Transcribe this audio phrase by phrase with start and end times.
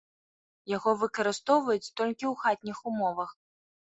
[0.77, 3.31] Яго выкарыстоўваюць толькі ў хатніх умовах.